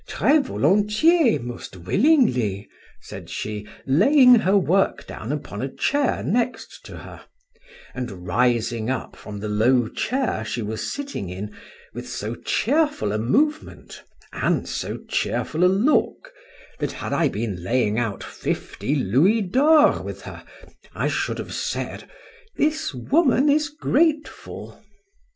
[0.07, 2.67] —Très volontiers, most willingly,
[3.03, 7.21] said she, laying her work down upon a chair next her,
[7.93, 11.55] and rising up from the low chair she was sitting in,
[11.93, 14.01] with so cheerful a movement,
[14.33, 16.33] and so cheerful a look,
[16.79, 20.43] that had I been laying out fifty louis d'ors with her,
[20.95, 24.83] I should have said—"This woman is grateful."